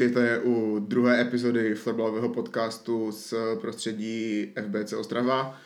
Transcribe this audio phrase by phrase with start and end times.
[0.00, 5.60] Vítejte u druhé epizody florbalového podcastu z prostředí FBC Ostrava.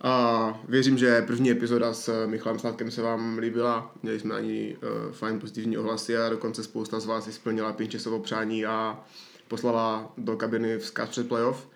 [0.00, 3.94] A věřím, že první epizoda s Michalem Sladkem se vám líbila.
[4.02, 8.18] Měli jsme na ní uh, fajn pozitivní ohlasy a dokonce spousta z vás splnila pinčesovo
[8.18, 9.04] přání a
[9.48, 11.68] poslala do kabiny vzkaz před playoff.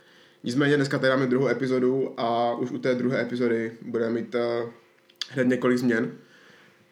[0.44, 4.70] Nicméně dneska tady máme druhou epizodu a už u té druhé epizody budeme mít uh,
[5.30, 6.12] hned několik změn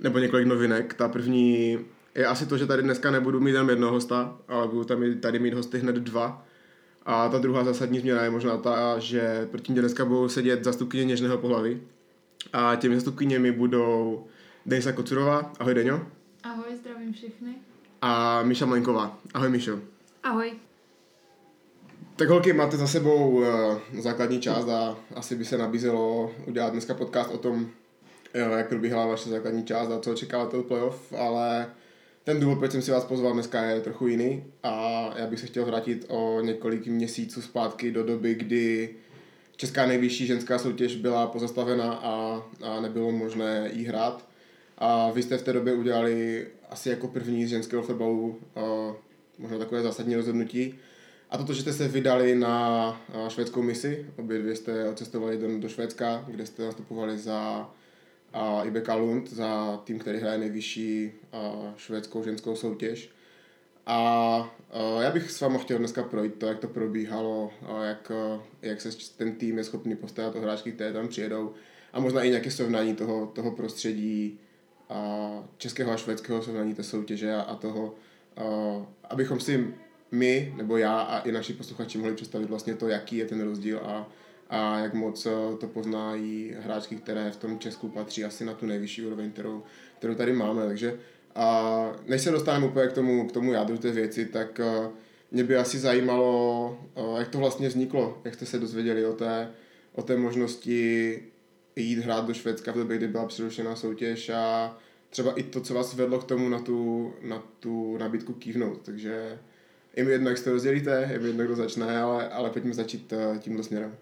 [0.01, 0.95] nebo několik novinek.
[0.95, 1.79] Ta první
[2.17, 5.39] je asi to, že tady dneska nebudu mít jen jednoho hosta, ale budu tam tady
[5.39, 6.47] mít hosty hned dva.
[7.07, 11.05] A ta druhá zásadní změna je možná ta, že proti mě dneska budou sedět zastupkyně
[11.05, 11.83] něžného pohlaví.
[12.53, 14.27] A těmi zastupkyněmi budou
[14.67, 15.53] Denisa Kocurová.
[15.61, 16.07] Ahoj Deňo.
[16.43, 17.55] Ahoj, zdravím všechny.
[18.03, 19.19] A Míša Mlenková.
[19.35, 19.79] Ahoj Míšo.
[20.23, 20.53] Ahoj.
[22.17, 23.45] Tak holky, máte za sebou uh,
[23.99, 29.07] základní část a asi by se nabízelo udělat dneska podcast o tom, uh, jak probíhala
[29.07, 31.67] vaše základní část a co očekáváte od playoff, ale
[32.27, 35.47] ten důvod, proč jsem si vás pozval dneska, je trochu jiný a já bych se
[35.47, 38.95] chtěl vrátit o několik měsíců zpátky do doby, kdy
[39.57, 44.29] Česká nejvyšší ženská soutěž byla pozastavena a, a nebylo možné jí hrát.
[44.79, 48.41] A vy jste v té době udělali asi jako první z ženského fotbalu
[49.39, 50.75] možná takové zásadní rozhodnutí.
[51.31, 55.69] A toto, že jste se vydali na švédskou misi, obě dvě jste cestovali do, do
[55.69, 57.71] Švédska, kde jste nastupovali za
[58.37, 61.13] a IBK Lund za tým, který hraje nejvyšší
[61.77, 63.11] švédskou ženskou soutěž.
[63.87, 64.57] A
[65.01, 67.51] já bych s vámi chtěl dneska projít to, jak to probíhalo,
[67.85, 68.13] jak,
[68.63, 71.55] jak se ten tým je schopný postavit o hráčky, které tam přijedou
[71.93, 74.41] a možná i nějaké srovnání toho, toho prostředí
[74.89, 77.95] a českého a švédského srovnání té soutěže a, a toho,
[78.37, 78.43] a,
[79.11, 79.75] abychom si
[80.13, 83.81] my, nebo já a i naši posluchači mohli představit vlastně to, jaký je ten rozdíl
[83.85, 84.09] a,
[84.51, 88.67] a jak moc eh, to poznají hráčky, které v tom Česku patří asi na tu
[88.67, 89.63] nejvyšší úroveň, kterou,
[89.99, 90.67] kterou tady máme.
[90.67, 90.99] Takže
[91.35, 94.93] a než se dostaneme úplně k tomu, k tomu jádru té věci, tak uh,
[95.31, 99.51] mě by asi zajímalo, uh, jak to vlastně vzniklo, jak jste se dozvěděli o té,
[99.93, 101.23] o té možnosti
[101.77, 104.77] jít hrát do Švédska v době, kdy byla přerušená soutěž a
[105.11, 108.81] třeba i to, co vás vedlo k tomu na tu, na tu nabídku kývnout.
[108.83, 109.39] Takže
[109.97, 113.13] je mi jedno, jak to rozdělíte, je mi jedno, kdo začne, ale, ale pojďme začít
[113.41, 113.97] tímto směrem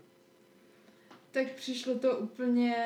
[1.35, 2.77] tak přišlo to úplně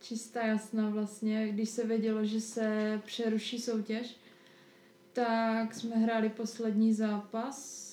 [0.00, 4.16] čistá jasná vlastně, když se vědělo, že se přeruší soutěž,
[5.12, 7.84] tak jsme hráli poslední zápas,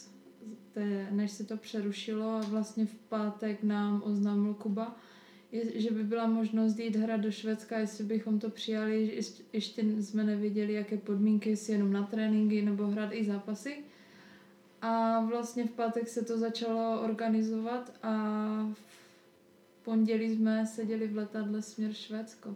[1.12, 2.30] než se to přerušilo.
[2.30, 4.96] A vlastně v pátek nám oznámil Kuba,
[5.76, 9.24] že by byla možnost jít hrát do Švédska, jestli bychom to přijali,
[9.54, 13.84] ještě jsme nevěděli, jaké podmínky, jestli jenom na tréninky nebo hrát i zápasy.
[14.81, 18.12] A vlastně v pátek se to začalo organizovat a
[18.74, 22.56] v pondělí jsme seděli v letadle směr Švédsko.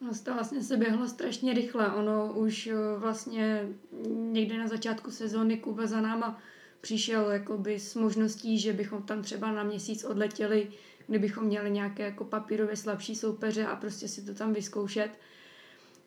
[0.00, 1.92] No, to vlastně se běhlo strašně rychle.
[1.92, 3.68] Ono už eh, vlastně
[4.08, 6.38] někde na začátku sezóny Kuba za náma
[6.80, 10.68] přišel jakoby s možností, že bychom tam třeba na měsíc odletěli,
[11.06, 15.10] kdybychom měli nějaké jako papírově slabší soupeře a prostě si to tam vyzkoušet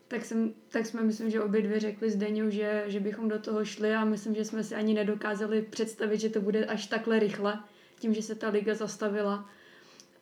[0.07, 3.39] tak, jsem, tak jsme, myslím, že obě dvě řekli s Deňou, že, že bychom do
[3.39, 7.19] toho šli a myslím, že jsme si ani nedokázali představit, že to bude až takhle
[7.19, 7.59] rychle,
[7.99, 9.49] tím, že se ta liga zastavila.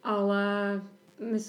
[0.03, 0.81] Ale
[1.19, 1.39] my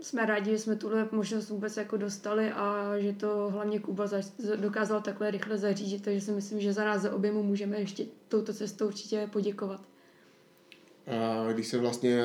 [0.00, 4.20] jsme rádi, že jsme tuhle možnost vůbec jako dostali a že to hlavně Kuba za,
[4.56, 8.54] dokázal takhle rychle zařídit, takže si myslím, že za nás za oběmu můžeme ještě touto
[8.54, 9.80] cestou určitě poděkovat.
[11.06, 12.22] A když se vlastně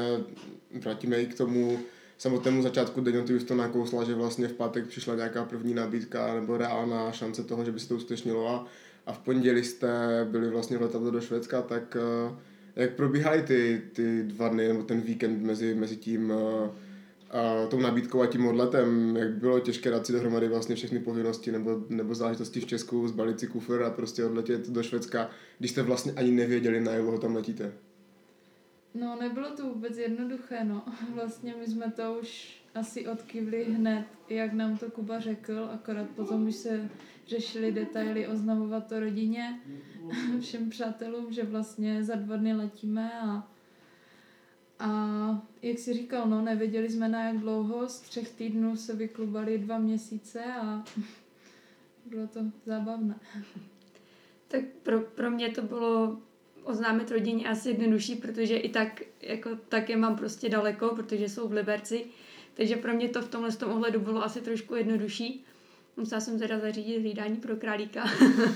[0.79, 1.79] vrátíme i k tomu,
[2.21, 7.11] samotnému začátku Daniel to nakousla, že vlastně v pátek přišla nějaká první nabídka nebo reálná
[7.11, 8.65] šance toho, že by se to uskutečnilo a,
[9.05, 9.89] a v pondělí jste
[10.31, 11.97] byli vlastně v letadle do Švédska, tak
[12.29, 12.37] uh,
[12.75, 16.69] jak probíhaly ty, ty dva dny nebo ten víkend mezi, mezi tím uh,
[17.29, 21.51] a tou nabídkou a tím odletem, jak bylo těžké dát si dohromady vlastně všechny povinnosti
[21.51, 25.29] nebo, nebo záležitosti v Česku, zbalit si kufr a prostě odletět do Švédska,
[25.59, 27.71] když jste vlastně ani nevěděli, na dlouho tam letíte.
[28.93, 30.83] No, nebylo to vůbec jednoduché, no.
[31.15, 36.43] Vlastně my jsme to už asi odkývli hned, jak nám to Kuba řekl, akorát potom,
[36.43, 36.89] když se
[37.27, 39.59] řešili detaily, oznamovat to rodině,
[40.41, 43.51] všem přátelům, že vlastně za dva dny letíme a
[44.83, 49.57] a jak si říkal, no, nevěděli jsme na jak dlouho, z třech týdnů se vyklubali
[49.57, 50.83] dva měsíce a
[52.05, 53.15] bylo to zábavné.
[54.47, 56.19] Tak pro, pro mě to bylo
[56.63, 61.47] oznámit rodině asi jednodušší, protože i tak, jako, tak je mám prostě daleko, protože jsou
[61.47, 62.05] v Liberci.
[62.53, 65.45] Takže pro mě to v tomhle tom ohledu bylo asi trošku jednodušší.
[65.97, 68.03] Musela jsem teda zařídit hlídání pro králíka.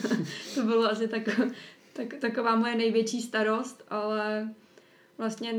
[0.56, 1.40] to bylo asi tak,
[1.94, 4.50] tak, taková moje největší starost, ale
[5.18, 5.54] vlastně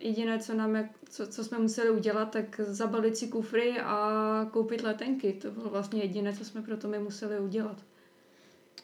[0.00, 5.32] jediné, co, nám, co, co jsme museli udělat, tak zabalit si kufry a koupit letenky.
[5.32, 7.76] To bylo vlastně jediné, co jsme pro to my museli udělat.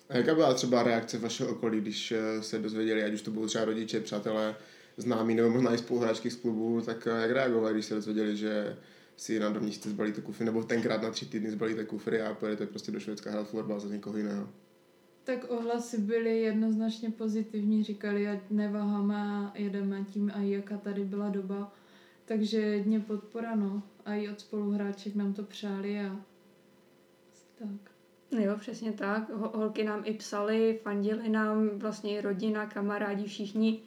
[0.09, 3.47] A jaká byla třeba reakce vašeho okolí, když eh, se dozvěděli, ať už to budou
[3.47, 4.57] třeba rodiče, přátelé,
[4.97, 8.77] známí nebo možná i spoluhráčky z klubu, tak jak reagovali, když se dozvěděli, že
[9.17, 12.67] si na dva měsíce zbalíte kufry, nebo tenkrát na tři týdny zbalíte kufry a pojedete
[12.67, 14.49] prostě do Švédska hrát florbal za někoho jiného?
[15.25, 21.75] Tak ohlasy byly jednoznačně pozitivní, říkali, ať neváháme jedeme tím a jaká tady byla doba.
[22.25, 23.83] Takže jedně podpora, no.
[24.05, 26.21] A i od spoluhráček nám to přáli a
[27.59, 27.98] tak.
[28.31, 29.31] Jo, přesně tak.
[29.31, 33.81] Holky nám i psali, fandili nám vlastně rodina, kamarádi, všichni.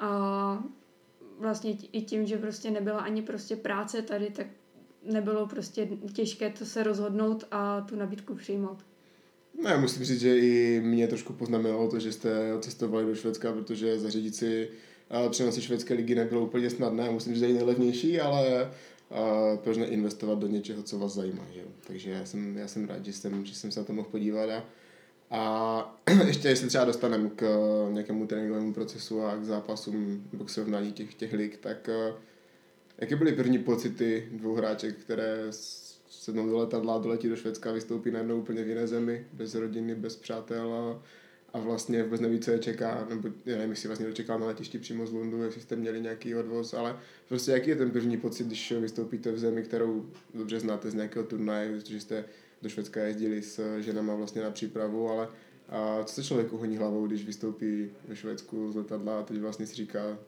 [0.00, 0.64] A
[1.38, 4.46] vlastně i tím, že prostě nebyla ani prostě práce tady, tak
[5.04, 8.78] nebylo prostě těžké to se rozhodnout a tu nabídku přijmout.
[9.62, 13.52] No, já musím říct, že i mě trošku poznamenalo to, že jste cestovali do Švédska,
[13.52, 14.70] protože zařídit si
[15.30, 17.10] přenosy švédské ligy nebylo úplně snadné.
[17.10, 18.70] Musím říct, že nejlevnější, ale
[19.10, 21.44] a proč neinvestovat do něčeho, co vás zajímá.
[21.54, 21.62] Že?
[21.86, 24.50] Takže já jsem, já jsem rád, že jsem, že jsem se na to mohl podívat.
[24.50, 24.64] A,
[25.30, 25.94] a
[26.26, 27.46] ještě, jestli třeba dostaneme k
[27.92, 31.90] nějakému tréninkovému procesu a k zápasům nebo k srovnání těch, těch lig, tak
[32.98, 35.46] jaké byly první pocity dvou hráček, které
[36.10, 40.16] sednou do letadla, doletí do Švédska, vystoupí najednou úplně v jiné zemi, bez rodiny, bez
[40.16, 41.02] přátel a,
[41.58, 44.78] a vlastně vůbec neví, co je čeká, nebo já nevím, jestli vlastně dočekal na letišti
[44.78, 48.46] přímo z Lundu, jestli jste měli nějaký odvoz, ale prostě jaký je ten první pocit,
[48.46, 52.24] když vystoupíte v zemi, kterou dobře znáte z nějakého turnaje, protože jste
[52.62, 55.28] do Švédska jezdili s ženama vlastně na přípravu, ale
[55.68, 59.66] a co se člověku honí hlavou, když vystoupí ve Švédsku z letadla a teď vlastně
[59.66, 60.18] si říká,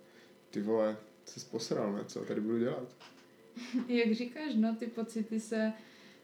[0.50, 2.00] ty vole, se posral, ne?
[2.06, 2.88] Co tady budu dělat?
[3.88, 5.72] Jak říkáš, no, ty pocity se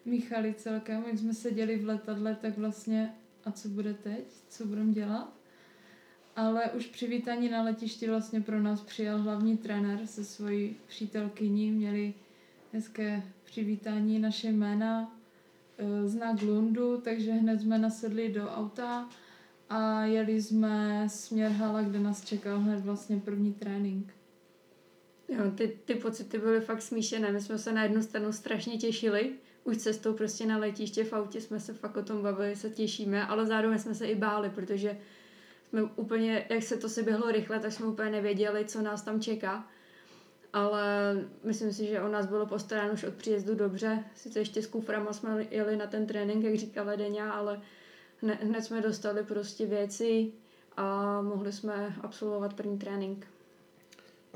[0.05, 3.15] míchaly celkem, jak jsme seděli v letadle, tak vlastně
[3.47, 5.33] a co bude teď, co budeme dělat.
[6.37, 11.71] Ale už přivítání na letišti vlastně pro nás přijal hlavní trenér se svojí přítelkyní.
[11.73, 12.15] Měli
[12.73, 15.17] hezké přivítání naše jména,
[15.79, 19.09] e, znak Lundu, takže hned jsme nasedli do auta
[19.69, 24.15] a jeli jsme směr Hala, kde nás čekal hned vlastně první trénink.
[25.29, 27.33] Jo, ty, ty pocity byly fakt smíšené.
[27.33, 29.33] My jsme se na jednu stranu strašně těšili,
[29.67, 33.27] už cestou prostě na letiště v autě jsme se fakt o tom bavili, se těšíme,
[33.27, 34.99] ale zároveň jsme se i báli, protože
[35.69, 39.21] jsme úplně, jak se to si běhlo rychle, tak jsme úplně nevěděli, co nás tam
[39.21, 39.67] čeká.
[40.53, 41.15] Ale
[41.45, 44.05] myslím si, že o nás bylo postaráno už od příjezdu dobře.
[44.15, 47.61] Sice ještě s kuframa jsme jeli na ten trénink, jak říkala Deňa, ale
[48.23, 50.33] hned, jsme dostali prostě věci
[50.77, 53.27] a mohli jsme absolvovat první trénink.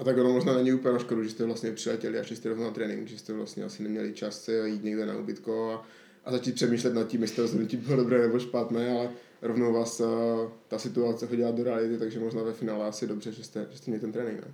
[0.01, 2.49] A tak ono možná není úplně na škodu, že jste vlastně přiletěli a šli jste
[2.49, 5.87] rovnou na trénink, že jste vlastně asi neměli čas se jít někde na ubytko a,
[6.25, 9.11] a začít přemýšlet nad tím, jestli to rozhodnutí bylo dobré nebo špatné, ale
[9.43, 10.07] rovnou vás uh,
[10.69, 13.91] ta situace hodila do reality, takže možná ve finále asi dobře, že jste, že jste
[13.91, 14.53] měli ten trénink, ne?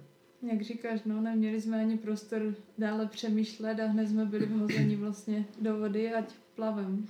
[0.52, 5.44] Jak říkáš, no, neměli jsme ani prostor dále přemýšlet a hned jsme byli vhozeni vlastně
[5.60, 7.06] do vody, ať plavem.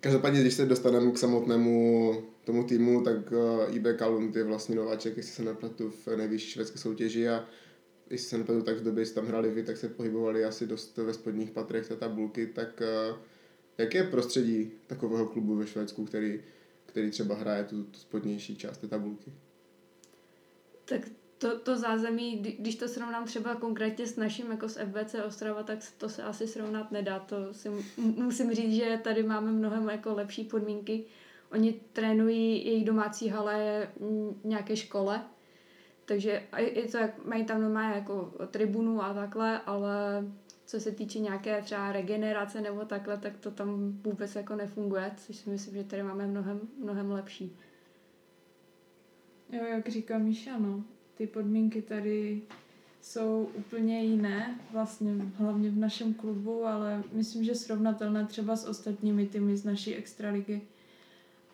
[0.00, 2.12] Každopádně, když se dostaneme k samotnému
[2.48, 6.78] tomu týmu, tak uh, IB Kalund je vlastně nováček, jestli se nepletu v nejvyšší švédské
[6.78, 7.44] soutěži a
[8.10, 10.96] jestli se nepletu, tak v době, kdy tam hráli vy, tak se pohybovali asi dost
[10.96, 13.18] ve spodních patrech té tabulky, tak uh,
[13.78, 16.42] jaké je prostředí takového klubu ve Švédsku, který,
[16.86, 19.32] který třeba hraje tu, tu spodnější část té tabulky?
[20.84, 21.00] Tak
[21.38, 25.78] to, to zázemí, když to srovnám třeba konkrétně s naším jako s FBC Ostrava, tak
[25.98, 27.18] to se asi srovnat nedá.
[27.18, 31.04] To si musím říct, že tady máme mnohem jako lepší podmínky.
[31.52, 33.88] Oni trénují jejich domácí hale
[34.44, 35.22] nějaké škole,
[36.04, 40.24] takže je to, jak mají tam normálně jako tribunu a takhle, ale
[40.64, 45.36] co se týče nějaké třeba regenerace nebo takhle, tak to tam vůbec jako nefunguje, což
[45.36, 47.56] si myslím, že tady máme mnohem, mnohem lepší.
[49.52, 52.42] Jo, jak říká Míša, no ty podmínky tady
[53.00, 59.26] jsou úplně jiné, vlastně hlavně v našem klubu, ale myslím, že srovnatelné třeba s ostatními
[59.26, 60.60] týmy z naší extraligy.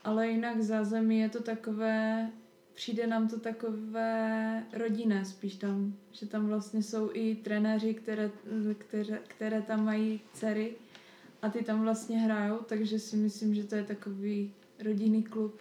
[0.04, 2.30] Ale jinak zázemí je to takové,
[2.75, 8.30] přijde nám to takové rodinné spíš tam, že tam vlastně jsou i trenéři, které,
[8.78, 10.73] které, které tam mají dcery
[11.42, 14.52] a ty tam vlastně hrajou, takže si myslím, že to je takový
[14.84, 15.61] rodinný klub.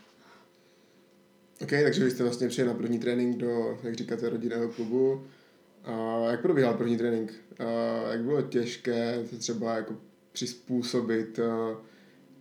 [1.62, 5.23] OK, takže vy jste vlastně přijeli na první trénink do, jak říkáte, rodinného klubu.
[5.83, 7.33] A jak probíhal první trénink?
[7.59, 7.63] A
[8.12, 9.95] jak bylo těžké se třeba jako
[10.31, 11.39] přizpůsobit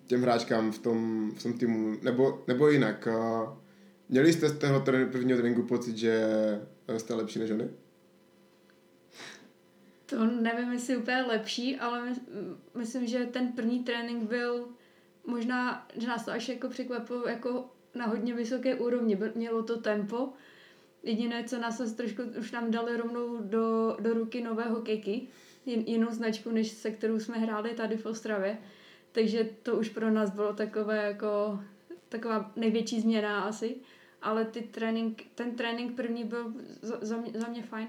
[0.06, 1.96] těm hráčkám v tom, v tom týmu?
[2.02, 3.08] Nebo, nebo jinak,
[4.08, 4.80] měli jste z toho
[5.12, 6.26] prvního tréninku pocit, že
[6.96, 7.68] jste lepší než oni?
[10.06, 12.14] To nevím, jestli úplně lepší, ale my,
[12.74, 14.68] myslím, že ten první trénink byl
[15.26, 19.18] možná, že nás to až jako překvapilo jako na hodně vysoké úrovni.
[19.34, 20.28] Mělo to tempo.
[21.02, 25.28] Jediné, co nás trošku už nám dali rovnou do, do ruky nového keky,
[25.66, 28.58] jinou značku, než se kterou jsme hráli tady v Ostravě.
[29.12, 31.60] Takže to už pro nás bylo takové jako
[32.08, 33.76] taková největší změna asi.
[34.22, 37.88] Ale ty trénink, ten trénink první byl za, za, mě, za mě fajn.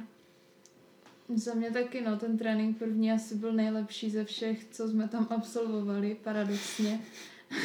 [1.35, 5.27] Za mě taky, no, ten trénink první asi byl nejlepší ze všech, co jsme tam
[5.29, 7.01] absolvovali, paradoxně.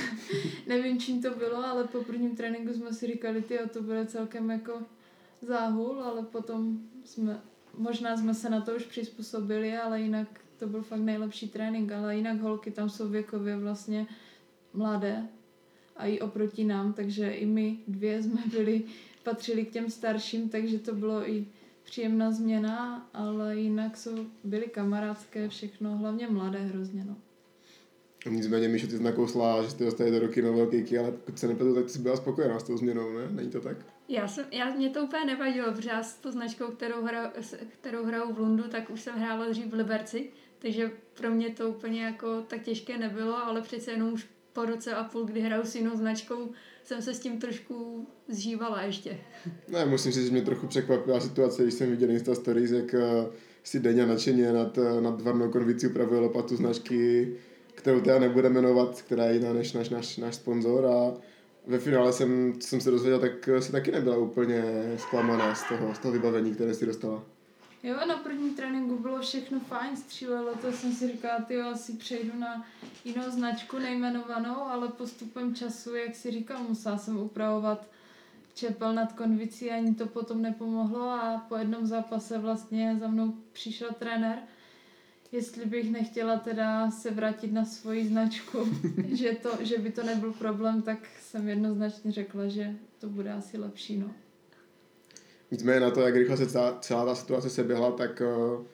[0.67, 4.51] Nevím, čím to bylo, ale po prvním tréninku jsme si říkali, ty to bude celkem
[4.51, 4.83] jako
[5.43, 7.41] záhul, ale potom jsme,
[7.75, 12.17] možná jsme se na to už přizpůsobili, ale jinak to byl fakt nejlepší trénink, ale
[12.17, 14.07] jinak holky tam jsou věkově vlastně
[14.73, 15.29] mladé
[15.97, 18.83] a i oproti nám, takže i my dvě jsme byli,
[19.23, 21.47] patřili k těm starším, takže to bylo i
[21.85, 27.17] příjemná změna, ale jinak jsou byly kamarádské všechno, hlavně mladé hrozně, no.
[28.31, 31.49] Nicméně, Míšo, ty jsi nakousla, že jste dostali do roky na velký ale pokud se
[31.49, 33.29] nepletu, tak ty jsi byla spokojená s tou změnou, ne?
[33.31, 33.77] Není to tak?
[34.09, 37.33] Já jsem, já, mě to úplně nevadilo, protože já s tou značkou, kterou, hra,
[37.81, 41.69] kterou hraju v Lundu, tak už jsem hrála dřív v Liberci, takže pro mě to
[41.69, 45.63] úplně jako tak těžké nebylo, ale přece jenom už po roce a půl, kdy hraju
[45.65, 46.51] s jinou značkou,
[46.85, 49.19] jsem se s tím trošku zžívala ještě.
[49.69, 53.27] Ne, musím říct, že mě trochu překvapila situace, když jsem viděl Insta Stories, jak eh,
[53.63, 57.33] si denně nadšeně nad, eh, nad varnou konvicí upravuje lopatu značky,
[57.75, 61.15] kterou teda nebude jmenovat, která je jiná než náš, náš, náš sponzor a
[61.67, 64.63] ve finále jsem, jsem se dozvěděl, tak si taky nebyla úplně
[64.97, 67.25] zklamaná z toho, z toho vybavení, které si dostala.
[67.83, 72.39] Jo, na prvním tréninku bylo všechno fajn, střílelo to, jsem si říkala, ty asi přejdu
[72.39, 72.67] na
[73.05, 77.87] jinou značku nejmenovanou, ale postupem času, jak si říkal, musela jsem upravovat
[78.55, 83.89] čepel nad konvicí, ani to potom nepomohlo a po jednom zápase vlastně za mnou přišel
[83.99, 84.39] trenér,
[85.33, 88.59] jestli bych nechtěla teda se vrátit na svoji značku,
[89.13, 93.59] že, to, že by to nebyl problém, tak jsem jednoznačně řekla, že to bude asi
[93.59, 94.15] lepší, no.
[95.51, 98.23] Nicméně na to, jak rychle se celá, celá ta situace seběhla, tak
[98.57, 98.65] uh,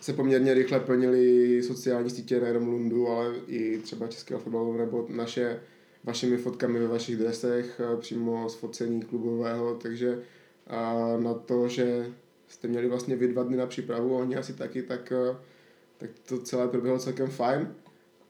[0.00, 5.60] se poměrně rychle plnily sociální sítě nejenom Lundu, ale i třeba Českého fotbalu nebo naše
[6.04, 12.06] vašimi fotkami ve vašich dresech, uh, přímo z focení klubového, takže uh, na to, že
[12.48, 15.36] jste měli vlastně vy dva dny na přípravu, oni asi taky, tak, uh,
[15.98, 17.74] tak to celé proběhlo celkem fajn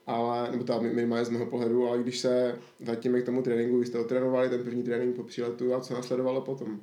[0.07, 3.87] ale, nebo ta minimálně z mého pohledu, ale když se vrátíme k tomu tréninku, vy
[3.87, 6.81] jste otrénovali ten první trénink po příletu a co následovalo potom?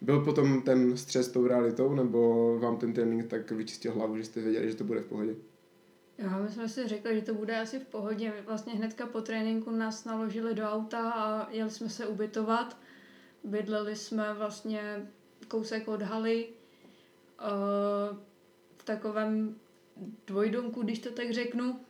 [0.00, 4.24] Byl potom ten střes s tou realitou, nebo vám ten trénink tak vyčistil hlavu, že
[4.24, 5.34] jste věděli, že to bude v pohodě?
[6.18, 8.32] Jo, my jsme si řekli, že to bude asi v pohodě.
[8.46, 12.76] Vlastně hnedka po tréninku nás naložili do auta a jeli jsme se ubytovat.
[13.44, 15.08] Bydleli jsme vlastně
[15.48, 18.16] kousek od haly eh,
[18.76, 19.56] v takovém
[20.26, 21.80] dvojdomku, když to tak řeknu,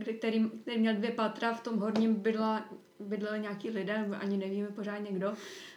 [0.00, 2.68] který, který měl dvě patra, v tom horním bydla,
[3.00, 5.34] bydleli nějaký lidé, ani nevíme pořádně kdo.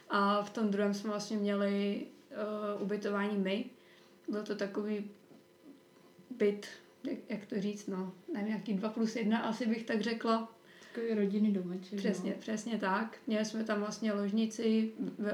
[0.09, 2.05] A v tom druhém jsme vlastně měli
[2.75, 3.65] uh, ubytování my.
[4.27, 5.09] Byl to takový
[6.37, 6.67] byt,
[7.03, 10.51] jak, jak to říct, no, nevím, nějaký dva plus jedna, asi bych tak řekla.
[10.93, 11.99] Takový rodinný domeček.
[11.99, 12.37] Přesně, no.
[12.39, 13.17] přesně tak.
[13.27, 14.91] Měli jsme tam vlastně ložnici,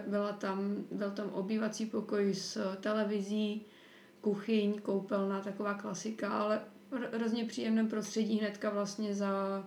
[0.08, 3.65] byla tam, byl tam obývací pokoj s televizí,
[4.22, 6.62] kuchyň, koupelna, taková klasika, ale
[7.13, 9.63] hrozně příjemném prostředí hnedka vlastně za,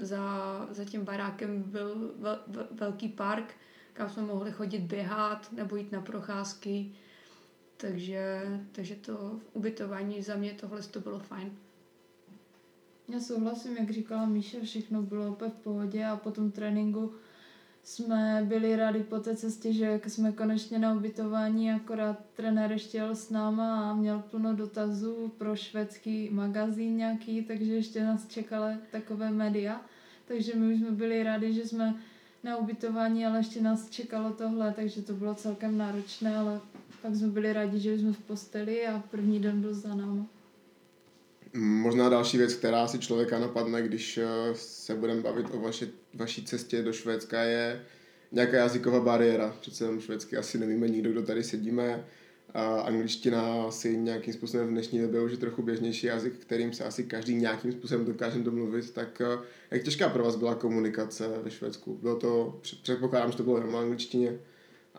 [0.00, 3.54] za, za tím barákem byl vel, vel, velký park,
[3.92, 6.92] kam jsme mohli chodit běhat nebo jít na procházky.
[7.76, 8.42] Takže,
[8.72, 11.52] takže to ubytování za mě tohle to bylo fajn.
[13.08, 17.14] Já souhlasím, jak říkala Míše, všechno bylo úplně v pohodě a po tom tréninku
[17.84, 23.16] jsme byli rádi po té cestě, že jsme konečně na ubytování, akorát trenér ještě jel
[23.16, 29.30] s náma a měl plno dotazů pro švédský magazín nějaký, takže ještě nás čekala takové
[29.30, 29.80] média.
[30.28, 31.94] Takže my už jsme byli rádi, že jsme
[32.44, 36.60] na ubytování, ale ještě nás čekalo tohle, takže to bylo celkem náročné, ale
[37.02, 40.26] pak jsme byli rádi, že jsme v posteli a první den byl za náma.
[41.54, 46.44] Možná další věc, která si člověka napadne, když eh, se budeme bavit o vaši, vaší
[46.44, 47.82] cestě do Švédska, je
[48.32, 49.56] nějaká jazyková bariéra.
[49.60, 52.04] Přece jenom švédsky asi nevíme nikdo, kdo tady sedíme.
[52.54, 56.84] A angličtina asi nějakým způsobem v dnešní době už je trochu běžnější jazyk, kterým se
[56.84, 58.90] asi každý nějakým způsobem dokáže domluvit.
[58.90, 59.38] Tak eh,
[59.70, 61.98] jak těžká pro vás byla komunikace ve Švédsku?
[62.02, 64.38] Bylo to, předpokládám, že to bylo jenom angličtině.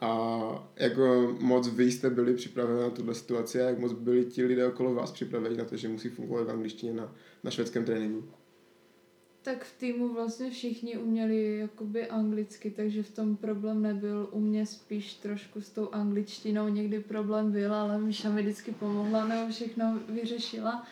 [0.02, 4.46] A jako moc vy jste byli připraveni na tuhle situaci a jak moc byli ti
[4.46, 8.28] lidé okolo vás připraveni na to, že musí fungovat v angličtině na, na švédském tréninku?
[9.44, 14.30] Tak v týmu vlastně všichni uměli jakoby anglicky, takže v tom problém nebyl.
[14.32, 19.28] U mě spíš trošku s tou angličtinou někdy problém byl, ale Míša mi vždycky pomohla
[19.28, 20.88] nebo všechno vyřešila.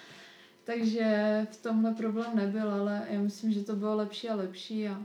[0.63, 5.01] Takže v tomhle problém nebyl, ale já myslím, že to bylo lepší a lepší a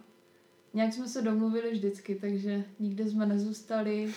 [0.74, 4.12] nějak jsme se domluvili vždycky, takže nikde jsme nezůstali.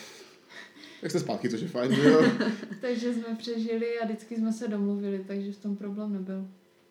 [1.02, 2.22] Jak jste zpátky, což je fajn, jo?
[2.82, 6.48] takže jsme přežili a vždycky jsme se domluvili, takže v tom problém nebyl.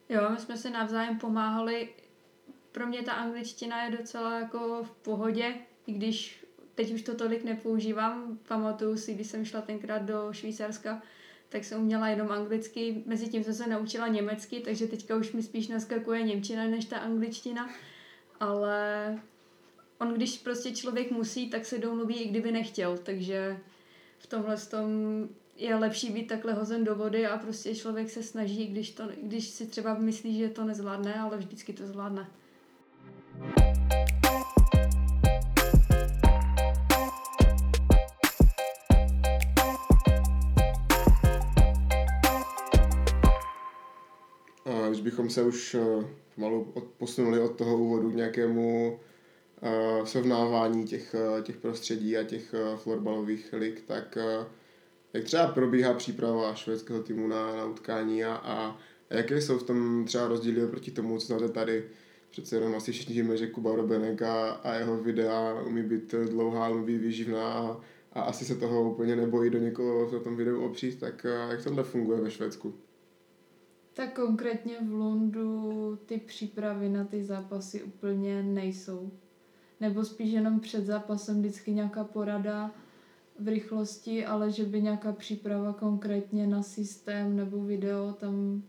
[0.08, 1.88] Jo, my jsme se navzájem pomáhali
[2.76, 5.54] pro mě ta angličtina je docela jako v pohodě,
[5.86, 8.38] i když teď už to tolik nepoužívám.
[8.48, 11.02] Pamatuju si, když jsem šla tenkrát do Švýcarska,
[11.48, 15.42] tak jsem uměla jenom anglicky, mezi tím jsem se naučila německy, takže teďka už mi
[15.42, 17.70] spíš naskakuje němčina než ta angličtina,
[18.40, 19.18] ale
[19.98, 23.58] on když prostě člověk musí, tak se domluví, i kdyby nechtěl, takže
[24.18, 24.88] v tomhle tom
[25.56, 29.44] je lepší být takhle hozen do vody a prostě člověk se snaží, když, to, když
[29.48, 32.30] si třeba myslí, že to nezvládne, ale vždycky to zvládne.
[44.88, 49.00] Když bychom se už eh, pomalu posunuli od toho úvodu k nějakému
[49.62, 54.18] uh, srovnávání těch, uh, těch prostředí a těch florbalových lig, tak
[55.12, 58.78] jak třeba probíhá příprava švédského týmu na, na utkání a, a
[59.10, 61.84] jaké jsou v tom třeba rozdíly oproti tomu, co znáte tady?
[62.30, 66.68] Přece jenom asi všichni víme, že Kuba Robenek a, a jeho videa umí být dlouhá,
[66.68, 67.80] umí být výživná a,
[68.12, 71.82] a asi se toho úplně nebojí do někoho na tom videu opřít, tak jak tohle
[71.82, 72.74] funguje ve Švédsku?
[73.96, 79.10] Tak konkrétně v Lundu ty přípravy na ty zápasy úplně nejsou.
[79.80, 82.74] Nebo spíš jenom před zápasem vždycky nějaká porada
[83.38, 88.62] v rychlosti, ale že by nějaká příprava konkrétně na systém nebo video tam,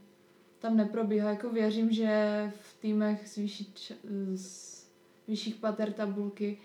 [0.68, 1.30] tam neprobíhá.
[1.30, 3.74] Jako věřím, že v týmech z, vyšší,
[4.36, 4.88] z
[5.28, 6.58] vyšších pater tabulky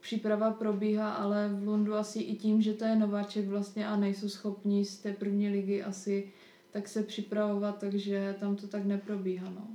[0.00, 4.28] příprava probíhá, ale v Lundu asi i tím, že to je nováček vlastně a nejsou
[4.28, 6.32] schopni z té první ligy asi
[6.70, 9.50] tak se připravovat, takže tam to tak neprobíhá.
[9.50, 9.68] No.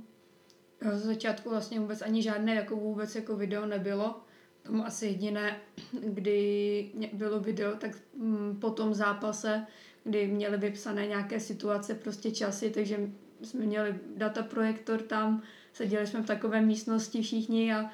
[0.84, 4.20] Jo, z začátku vlastně vůbec ani žádné jako vůbec jako video nebylo.
[4.62, 5.56] Tam asi jediné,
[6.02, 9.66] kdy bylo video, tak mm, po tom zápase,
[10.04, 13.10] kdy měli vypsané nějaké situace, prostě časy, takže
[13.42, 17.90] jsme měli data projektor tam, seděli jsme v takové místnosti všichni a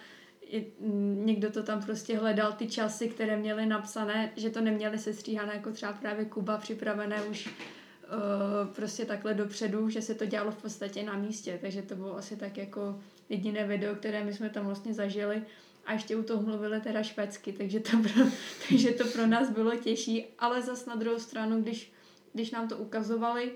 [0.81, 5.55] mm, někdo to tam prostě hledal ty časy, které měly napsané, že to neměli sestříhané
[5.55, 10.63] jako třeba právě Kuba připravené už uh, prostě takhle dopředu, že se to dělalo v
[10.63, 14.67] podstatě na místě, takže to bylo asi tak jako jediné video, které my jsme tam
[14.67, 15.43] vlastně zažili.
[15.87, 18.25] A ještě u toho mluvili teda švédsky, takže to pro,
[18.69, 21.93] takže to pro nás bylo těžší, ale zas na druhou stranu, když,
[22.37, 23.53] když nám to ukazovali,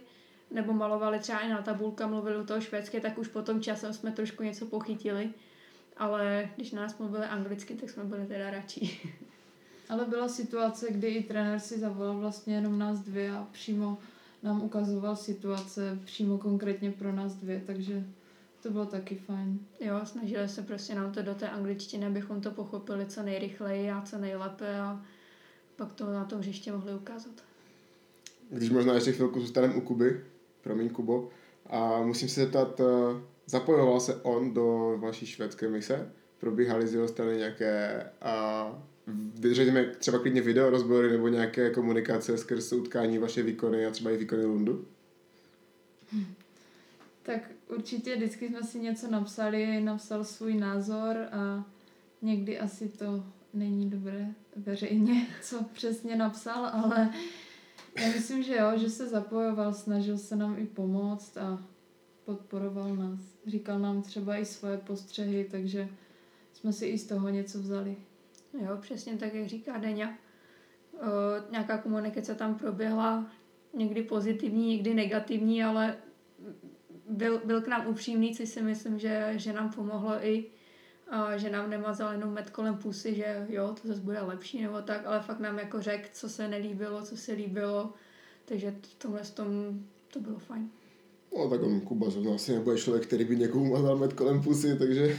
[0.50, 4.12] nebo malovali třeba i na tabulka, mluvili u toho švédsky, tak už potom časem jsme
[4.12, 5.30] trošku něco pochytili,
[5.96, 9.00] ale když nás mluvili anglicky, tak jsme byli teda radši.
[9.88, 13.98] Ale byla situace, kdy i trenér si zavolal vlastně jenom nás dvě a přímo
[14.42, 18.04] nám ukazoval situace přímo konkrétně pro nás dvě, takže
[18.62, 19.58] to bylo taky fajn.
[19.80, 24.02] Jo, snažili se prostě nám to do té angličtiny, abychom to pochopili co nejrychleji a
[24.02, 25.04] co nejlépe a
[25.76, 27.49] pak to na tom hřiště mohli ukázat.
[28.50, 30.20] Když možná ještě chvilku zůstaneme u Kuby,
[30.62, 31.28] promiň Kubo,
[31.66, 36.12] a musím se zeptat, eh, zapojoval se on do vaší švédské mise?
[36.40, 38.66] Probíhaly z jeho strany nějaké a
[39.52, 44.16] řekněme třeba klidně video rozbory nebo nějaké komunikace skrz utkání vaše výkony a třeba i
[44.16, 44.84] výkony Lundu?
[46.12, 46.34] Hm.
[47.22, 51.64] Tak určitě vždycky jsme si něco napsali, napsal svůj názor a
[52.22, 57.10] někdy asi to není dobré veřejně, co přesně napsal, ale
[57.98, 61.64] já myslím, že jo, že se zapojoval, snažil se nám i pomoct a
[62.24, 63.20] podporoval nás.
[63.46, 65.88] Říkal nám třeba i svoje postřehy, takže
[66.52, 67.96] jsme si i z toho něco vzali.
[68.62, 70.18] Jo, přesně tak, jak říká Deňa.
[70.94, 73.30] O, nějaká komunikace tam proběhla,
[73.74, 75.96] někdy pozitivní, někdy negativní, ale
[77.08, 80.46] byl, byl k nám upřímný, což si myslím, že, že nám pomohlo i,
[81.10, 84.82] a, že nám nemazal jenom med kolem pusy, že jo, to zase bude lepší nebo
[84.82, 87.94] tak, ale fakt nám jako řekl, co se nelíbilo, co se líbilo,
[88.44, 89.80] takže v tomhle tom
[90.12, 90.70] to bylo fajn.
[91.36, 94.78] No tak on Kuba zrovna asi nebude člověk, který by někomu mazal med kolem pusy,
[94.78, 95.18] takže...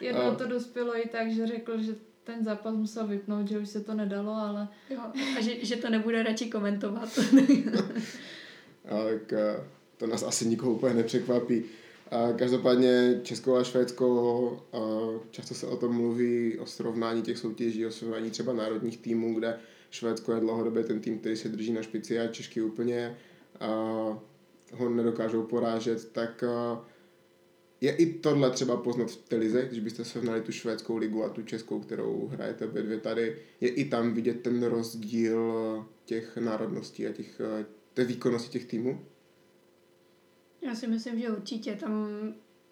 [0.00, 0.34] Jednou a...
[0.34, 1.94] to dospělo i tak, že řekl, že
[2.24, 4.68] ten zápas musel vypnout, že už se to nedalo, ale...
[4.90, 5.00] Jo,
[5.38, 7.08] a že, že to nebude radši komentovat.
[8.88, 9.32] a tak
[9.96, 11.64] to nás asi nikoho úplně nepřekvapí.
[12.10, 14.78] A každopádně Česko a Švédsko, a
[15.30, 19.58] často se o tom mluví, o srovnání těch soutěží, o srovnání třeba národních týmů, kde
[19.90, 23.16] Švédsko je dlouhodobě ten tým, který se drží na špici a Češky úplně
[23.60, 23.66] a
[24.72, 26.44] ho nedokážou porážet, tak
[27.80, 31.42] je i tohle třeba poznat v televizi, když byste srovnali tu švédskou ligu a tu
[31.42, 35.54] českou, kterou hrajete obě dvě tady, je i tam vidět ten rozdíl
[36.04, 37.40] těch národností a těch,
[37.94, 39.04] té výkonnosti těch týmů?
[40.66, 42.08] Já si myslím, že určitě tam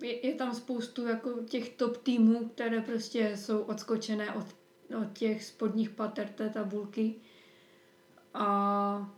[0.03, 4.47] je, je tam spoustu jako těch top týmů, které prostě jsou odskočené od,
[5.01, 7.15] od těch spodních pater té tabulky.
[8.35, 9.15] A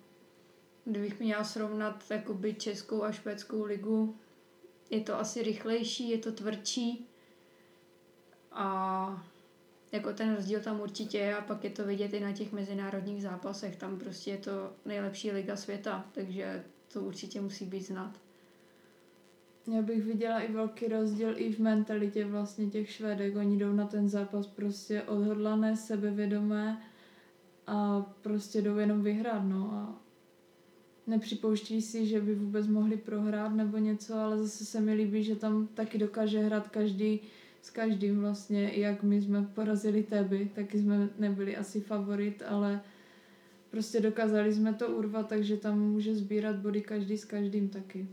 [0.85, 4.17] kdybych měla srovnat jakoby českou a švédskou ligu,
[4.91, 7.09] je to asi rychlejší, je to tvrdší,
[8.53, 9.27] A
[9.93, 13.23] jako ten rozdíl tam určitě je a pak je to vidět i na těch mezinárodních
[13.23, 13.77] zápasech.
[13.77, 18.26] Tam prostě je to nejlepší liga světa, takže to určitě musí být znát.
[19.75, 23.37] Já bych viděla i velký rozdíl i v mentalitě vlastně těch Švédek.
[23.37, 26.83] Oni jdou na ten zápas prostě odhodlané, sebevědomé
[27.67, 30.03] a prostě jdou jenom vyhrát, no a
[31.07, 35.37] nepřipouští si, že by vůbec mohli prohrát nebo něco, ale zase se mi líbí, že
[35.37, 37.21] tam taky dokáže hrát každý
[37.63, 42.81] s každým vlastně, jak my jsme porazili Teby, taky jsme nebyli asi favorit, ale
[43.71, 48.09] prostě dokázali jsme to urvat, takže tam může sbírat body každý s každým taky.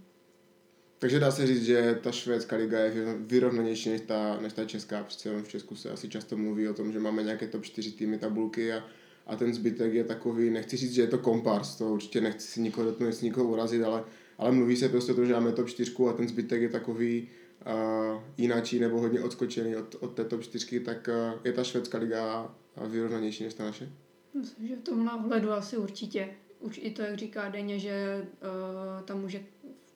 [1.04, 5.04] Takže dá se říct, že ta švédská liga je vyrovnanější než ta, než ta česká.
[5.04, 8.18] Přece v Česku se asi často mluví o tom, že máme nějaké top 4 týmy
[8.18, 8.84] tabulky a,
[9.28, 12.62] a ten zbytek je takový, nechci říct, že je to kompars, to určitě nechci si
[12.62, 14.04] nikoho dotknout, nechci nikoho urazit, ale,
[14.38, 17.30] ale mluví se prostě o tom, že máme top 4 a ten zbytek je takový
[17.66, 21.98] uh, jináčí nebo hodně odskočený od, od té top 4, tak uh, je ta švédská
[21.98, 22.56] liga
[22.88, 23.92] vyrovnanější než ta naše?
[24.34, 26.30] Myslím, že v tomhle ohledu asi určitě.
[26.60, 29.40] Už i to, jak říká Deně, že uh, tam může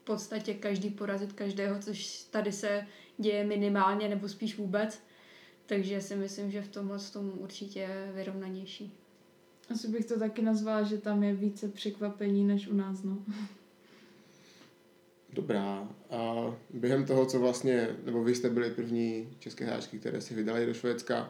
[0.08, 5.00] podstatě každý porazit každého, což tady se děje minimálně nebo spíš vůbec.
[5.66, 8.94] Takže si myslím, že v tomhle tom určitě je vyrovnanější.
[9.70, 13.18] Asi bych to taky nazvala, že tam je více překvapení než u nás, no.
[15.34, 15.90] Dobrá.
[16.10, 16.36] A
[16.74, 20.74] během toho, co vlastně, nebo vy jste byli první české hráčky, které si vydali do
[20.74, 21.30] Švédska,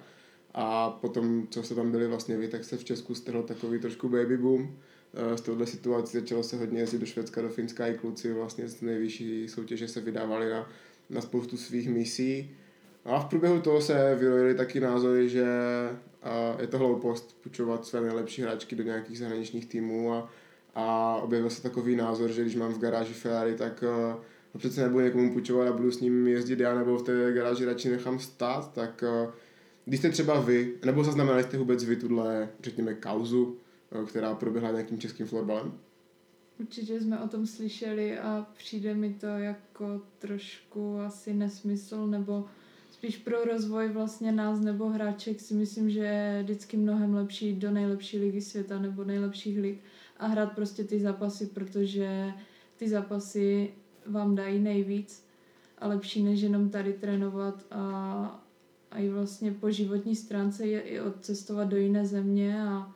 [0.53, 4.09] a potom, co jste tam byli vlastně vy, tak se v Česku strhl takový trošku
[4.09, 4.77] baby boom.
[5.13, 8.67] Eh, z tohle situace začalo se hodně jezdit do Švédska, do Finska i kluci vlastně
[8.67, 10.69] z nejvyšší soutěže se vydávali na,
[11.09, 12.51] na spoustu svých misí.
[13.05, 15.45] A v průběhu toho se vyrojily taky názory, že
[16.59, 20.29] je to hloupost půjčovat své nejlepší hráčky do nějakých zahraničních týmů a,
[20.75, 24.15] a objevil se takový názor, že když mám v garáži Ferrari, tak eh,
[24.53, 27.65] ho přece nebudu někomu půjčovat a budu s ním jezdit já nebo v té garáži
[27.65, 29.29] radši nechám stát, tak eh,
[29.85, 33.57] když jste třeba vy, nebo zaznamenali jste vůbec vy tuhle, řekněme, kauzu,
[34.05, 35.79] která proběhla nějakým českým florbalem?
[36.59, 42.45] Určitě jsme o tom slyšeli a přijde mi to jako trošku asi nesmysl, nebo
[42.91, 47.71] spíš pro rozvoj vlastně nás nebo hráček si myslím, že je vždycky mnohem lepší do
[47.71, 49.79] nejlepší ligy světa nebo nejlepších lig
[50.17, 52.33] a hrát prostě ty zápasy, protože
[52.77, 53.73] ty zápasy
[54.05, 55.25] vám dají nejvíc
[55.77, 58.45] a lepší než jenom tady trénovat a,
[58.91, 62.95] a i vlastně po životní stránce je i odcestovat do jiné země a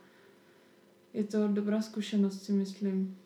[1.13, 3.17] je to dobrá zkušenost, si myslím.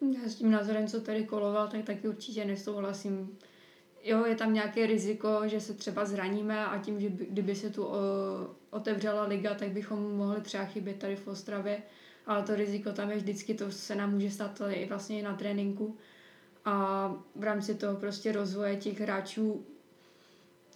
[0.00, 3.38] Já s tím názorem, co tady koloval, tak taky určitě nesouhlasím.
[4.04, 7.70] Jo, je tam nějaké riziko, že se třeba zraníme a tím, že by, kdyby se
[7.70, 7.96] tu o,
[8.70, 11.82] otevřela liga, tak bychom mohli třeba chybět tady v Ostravě,
[12.26, 15.96] ale to riziko tam je vždycky, to se nám může stát i vlastně na tréninku.
[16.64, 19.66] A v rámci toho prostě rozvoje těch hráčů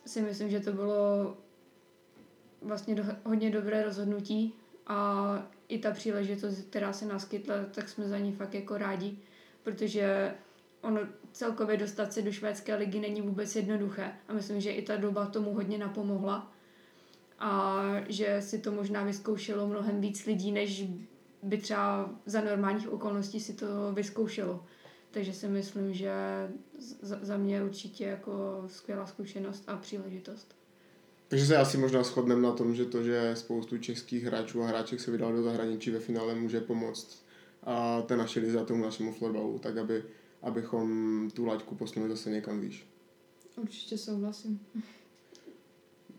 [0.07, 1.37] si myslím, že to bylo
[2.62, 4.55] vlastně do, hodně dobré rozhodnutí
[4.87, 9.18] a i ta příležitost, která se naskytla, tak jsme za ní fakt jako rádi,
[9.62, 10.35] protože
[10.81, 11.01] ono
[11.33, 15.27] celkově dostat se do švédské ligy není vůbec jednoduché a myslím, že i ta doba
[15.27, 16.53] tomu hodně napomohla
[17.38, 20.85] a že si to možná vyzkoušelo mnohem víc lidí, než
[21.42, 24.64] by třeba za normálních okolností si to vyzkoušelo.
[25.11, 26.12] Takže si myslím, že
[27.01, 30.62] za mě určitě jako skvělá zkušenost a příležitost.
[31.33, 35.01] Takže se asi možná shodneme na tom, že to, že spoustu českých hráčů a hráček
[35.01, 37.25] se vydal do zahraničí ve finále, může pomoct
[37.62, 40.03] a ten naše lize tomu našemu florbalu, tak aby,
[40.42, 42.87] abychom tu laťku posunuli zase někam výš.
[43.57, 44.61] Určitě souhlasím.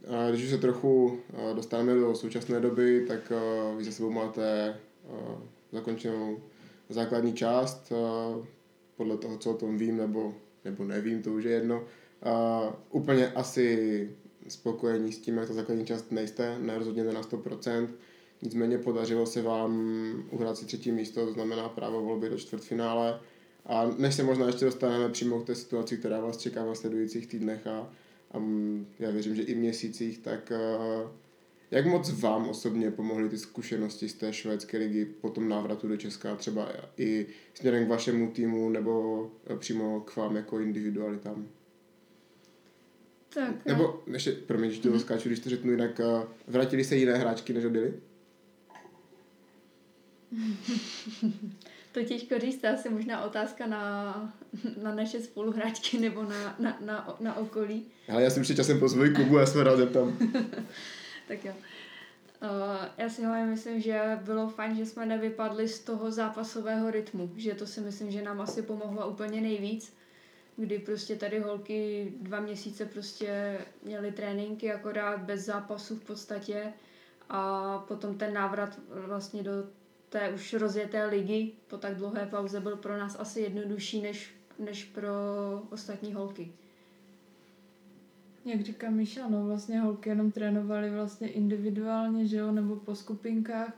[0.08, 1.20] A když už se trochu
[1.56, 3.32] dostaneme do současné doby, tak
[3.78, 4.78] vy za sebou máte
[5.72, 6.40] zakončenou
[6.90, 7.94] základní část,
[8.98, 11.84] podle toho, co o tom vím, nebo, nebo nevím, to už je jedno.
[12.90, 14.10] Úplně asi
[14.48, 17.88] spokojení s tím, jak ta základní část nejste, ne rozhodně na 100%.
[18.42, 19.84] Nicméně podařilo se vám
[20.32, 23.20] uhrát si třetí místo, to znamená právo volby do čtvrtfinále.
[23.66, 27.28] A než se možná ještě dostaneme přímo k té situaci, která vás čeká v následujících
[27.28, 27.94] týdnech a,
[28.32, 28.44] a
[29.00, 31.12] já věřím, že i měsících, tak uh,
[31.72, 35.98] jak moc vám osobně pomohly ty zkušenosti z té švédské ligy po tom návratu do
[35.98, 41.48] Česka, třeba i směrem k vašemu týmu nebo přímo k vám jako individualitám?
[43.34, 47.18] Tak, Nebo, ještě, promiň, že to skáču, když to řeknu jinak, uh, vrátili se jiné
[47.18, 47.94] hráčky, než odbyli?
[51.92, 54.14] to těžko říct, to asi možná otázka na,
[54.84, 57.86] na naše spoluhráčky nebo na, na, na, na okolí.
[58.10, 60.18] Ale já jsem ještě časem po svoji klubu, já se rád zeptám.
[61.28, 61.54] tak jo.
[62.44, 62.50] Uh,
[62.98, 67.54] já si hlavně myslím, že bylo fajn, že jsme nevypadli z toho zápasového rytmu, že
[67.54, 69.94] to si myslím, že nám asi pomohlo úplně nejvíc,
[70.58, 76.74] kdy prostě tady holky dva měsíce prostě měly tréninky akorát bez zápasů v podstatě
[77.30, 79.52] a potom ten návrat vlastně do
[80.10, 84.84] té už rozjeté ligy po tak dlouhé pauze byl pro nás asi jednodušší než, než
[84.84, 85.12] pro
[85.70, 86.52] ostatní holky.
[88.46, 93.74] Jak říká Míša, no vlastně holky jenom trénovaly vlastně individuálně, že jo, nebo po skupinkách,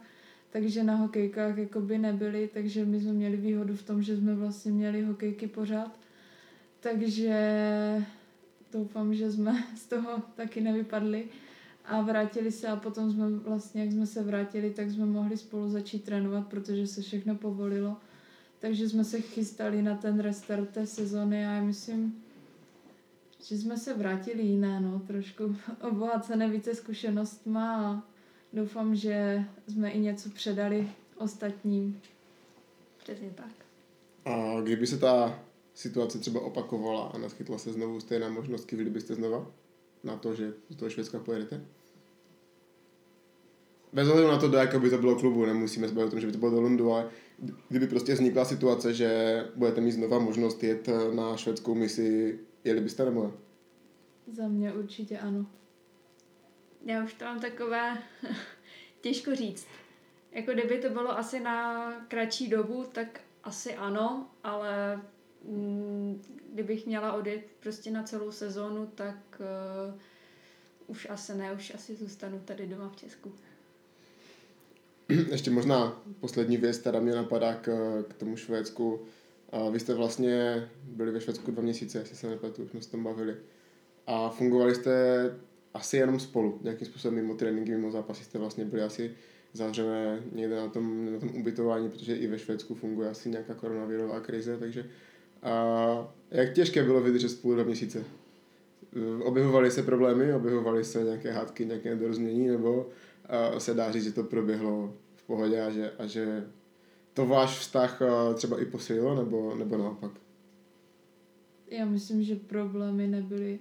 [0.49, 4.71] takže na hokejkách jakoby nebyly, takže my jsme měli výhodu v tom, že jsme vlastně
[4.71, 6.04] měli hokejky pořád.
[6.91, 7.35] Takže
[8.71, 11.25] doufám, že jsme z toho taky nevypadli
[11.85, 15.69] a vrátili se a potom jsme vlastně, jak jsme se vrátili, tak jsme mohli spolu
[15.69, 17.97] začít trénovat, protože se všechno povolilo.
[18.59, 22.23] Takže jsme se chystali na ten restart té sezony a já myslím,
[23.43, 28.03] že jsme se vrátili jiné, no, trošku obohacené více zkušenostma a
[28.53, 32.01] doufám, že jsme i něco předali ostatním.
[32.97, 33.51] Přesně tak.
[34.25, 35.44] A kdyby se ta
[35.75, 39.51] situace třeba opakovala a naskytla se znovu stejná možnost, kdy byste znova
[40.03, 41.65] na to, že do toho Švédska pojedete?
[43.93, 46.19] Bez ohledu na to, do jakého by to bylo klubu, nemusíme se bavit o tom,
[46.19, 47.09] že by to bylo do Lundu, ale
[47.69, 53.05] kdyby prostě vznikla situace, že budete mít znova možnost jet na švédskou misi, jeli byste
[53.05, 53.33] nebo
[54.27, 55.45] Za mě určitě ano.
[56.85, 57.97] Já už to mám takové
[59.01, 59.67] těžko říct.
[60.31, 65.01] Jako kdyby to bylo asi na kratší dobu, tak asi ano, ale
[66.53, 69.99] kdybych měla odjet prostě na celou sezónu, tak uh,
[70.87, 73.31] už asi ne, už asi zůstanu tady doma v Česku.
[75.31, 78.99] Ještě možná poslední věc, která mě napadá k, k tomu Švédsku.
[79.51, 82.91] A vy jste vlastně byli ve Švédsku dva měsíce, jestli se nepletu, už jsme se
[82.91, 83.35] tom bavili.
[84.07, 84.91] A fungovali jste
[85.73, 89.15] asi jenom spolu, nějakým způsobem mimo tréninky, mimo zápasy jste vlastně byli asi
[89.53, 94.19] zavřené někde na tom, na tom ubytování, protože i ve Švédsku funguje asi nějaká koronavirová
[94.19, 94.89] krize, takže
[95.45, 98.03] a jak těžké bylo vydržet spolu dva měsíce?
[99.23, 102.89] Objevovaly se problémy, objevovaly se nějaké hádky, nějaké nedorozumění, nebo
[103.57, 106.47] se dá říct, že to proběhlo v pohodě a že, a že
[107.13, 108.01] to váš vztah
[108.35, 110.11] třeba i posílilo, nebo, nebo naopak?
[111.67, 113.59] Já myslím, že problémy nebyly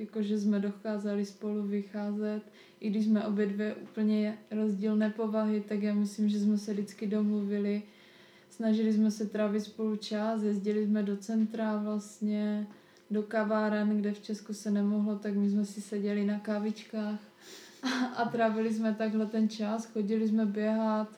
[0.00, 2.42] jakože jsme dokázali spolu vycházet,
[2.80, 7.06] i když jsme obě dvě úplně rozdílné povahy, tak já myslím, že jsme se vždycky
[7.06, 7.82] domluvili,
[8.60, 12.66] snažili jsme se trávit spolu čas, jezdili jsme do centra vlastně,
[13.10, 17.20] do kaváren, kde v Česku se nemohlo, tak my jsme si seděli na kávičkách
[17.82, 21.08] a, a trávili jsme takhle ten čas, chodili jsme běhat,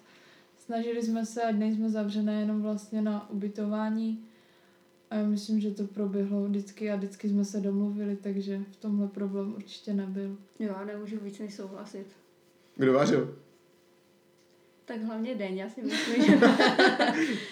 [0.57, 4.24] snažili jsme se, ať nejsme zavřené jenom vlastně na ubytování,
[5.11, 9.09] a já myslím, že to proběhlo vždycky a vždycky jsme se domluvili, takže v tomhle
[9.09, 10.37] problém určitě nebyl.
[10.59, 12.07] Jo, nemůžu víc než souhlasit.
[12.76, 13.41] Kdo vážil?
[14.92, 16.38] Tak hlavně den, já si myslím, že...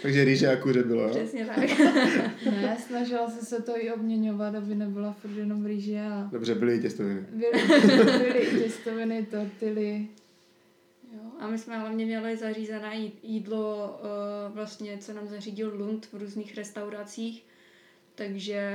[0.02, 1.10] takže rýže a kuře bylo, jo?
[1.10, 1.58] Přesně tak.
[2.44, 6.28] ne, snažila se se to i obměňovat, aby nebyla furt jenom rýže a...
[6.32, 7.26] Dobře, byly i těstoviny.
[7.30, 7.62] Byly,
[8.18, 10.08] byly i těstoviny, tortily.
[11.12, 14.00] Jo, a my jsme hlavně měli zařízené jídlo,
[14.48, 17.44] uh, vlastně, co nám zařídil Lund v různých restauracích,
[18.14, 18.70] takže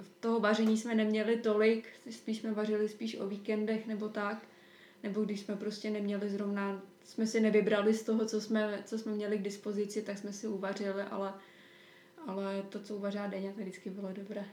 [0.00, 4.42] v toho vaření jsme neměli tolik, spíš jsme vařili spíš o víkendech nebo tak,
[5.02, 9.12] nebo když jsme prostě neměli zrovna, jsme si nevybrali z toho, co jsme, co jsme
[9.12, 11.34] měli k dispozici, tak jsme si uvařili, ale,
[12.26, 14.44] ale to, co uvařá denně, to vždycky bylo dobré.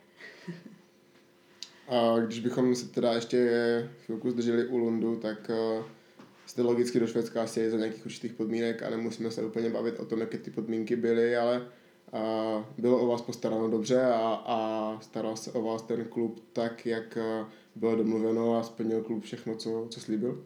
[1.87, 3.49] A když bychom se teda ještě
[4.05, 5.85] chvilku zdrželi u Lundu, tak uh,
[6.45, 10.05] jste logicky do Švédska asi za nějakých určitých podmínek a nemusíme se úplně bavit o
[10.05, 11.67] tom, jaké ty podmínky byly, ale
[12.13, 16.85] a bylo o vás postaráno dobře a, a staral se o vás ten klub tak,
[16.85, 17.17] jak
[17.75, 20.45] bylo domluveno a splnil klub všechno, co, co slíbil?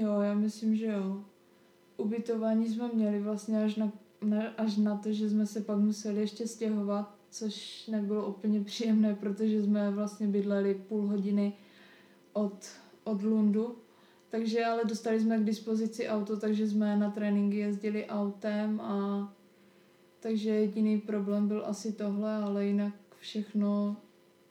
[0.00, 1.24] Jo, já myslím, že jo.
[1.96, 6.20] Ubytování jsme měli vlastně až na, na, až na to, že jsme se pak museli
[6.20, 11.52] ještě stěhovat, což nebylo úplně příjemné, protože jsme vlastně bydleli půl hodiny
[12.32, 12.66] od,
[13.04, 13.76] od Lundu.
[14.28, 19.32] Takže ale dostali jsme k dispozici auto, takže jsme na tréninky jezdili autem a
[20.20, 23.96] takže jediný problém byl asi tohle, ale jinak všechno,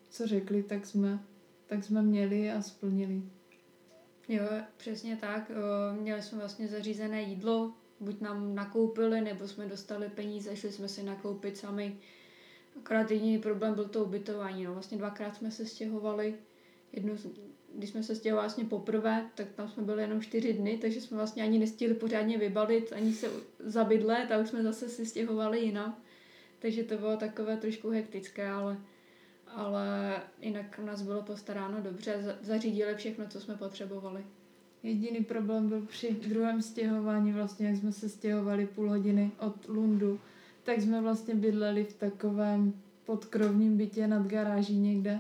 [0.10, 1.20] co řekli, tak jsme,
[1.68, 3.22] tak jsme měli a splnili.
[4.30, 4.44] Jo,
[4.78, 5.52] přesně tak.
[6.00, 11.04] Měli jsme vlastně zařízené jídlo, buď nám nakoupili, nebo jsme dostali peníze, šli jsme si
[11.04, 11.98] nakoupit sami.
[12.78, 14.64] Akorát jediný problém byl to ubytování.
[14.64, 14.74] No.
[14.74, 16.36] Vlastně dvakrát jsme se stěhovali.
[16.94, 17.16] Jednu,
[17.76, 21.18] když jsme se stěhovali vlastně poprvé, tak tam jsme byli jenom čtyři dny, takže jsme
[21.18, 25.98] vlastně ani nestihli pořádně vybavit, ani se zabydlet a už jsme zase si stěhovali jinam.
[26.60, 28.78] Takže to bylo takové trošku hektické, ale,
[29.56, 34.26] ale jinak u nás bylo postaráno dobře, zařídili všechno, co jsme potřebovali.
[34.84, 40.20] Jediný problém byl při druhém stěhování, vlastně jak jsme se stěhovali půl hodiny od Lundu,
[40.64, 42.74] tak jsme vlastně bydleli v takovém
[43.06, 45.20] podkrovním bytě nad garáží někde.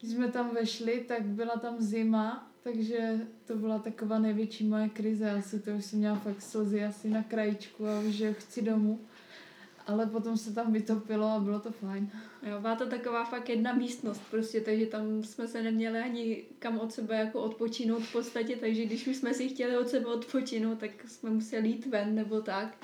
[0.00, 5.30] Když jsme tam vešli, tak byla tam zima, takže to byla taková největší moje krize.
[5.30, 9.00] Asi to už jsem měla fakt slzy asi na krajičku a už chci domů.
[9.86, 12.10] Ale potom se tam vytopilo a bylo to fajn.
[12.42, 16.78] Jo, byla to taková fakt jedna místnost prostě, takže tam jsme se neměli ani kam
[16.78, 20.78] od sebe jako odpočinout v podstatě, takže když už jsme si chtěli od sebe odpočinout,
[20.78, 22.76] tak jsme museli jít ven nebo tak.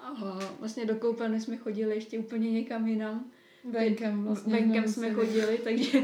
[0.00, 3.24] A vlastně do koupelny jsme chodili ještě úplně někam jinam.
[3.64, 4.54] Venkem vlastně.
[4.54, 5.98] Venkem jsme chodili, takže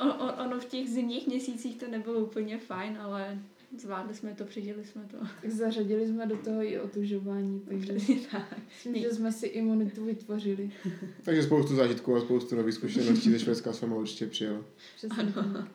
[0.00, 3.38] ono, ono v těch zimních měsících to nebylo úplně fajn, ale
[3.78, 5.16] zvládli jsme to, přežili jsme to.
[5.42, 10.70] Tak zařadili jsme do toho i otužování, takže myslím, že jsme si imunitu vytvořili.
[11.22, 14.64] takže spoustu zážitků a spoustu nových zkušeností ze Švédska jsme určitě přijel.
[14.96, 15.22] Přesně.
[15.22, 15.66] Ano.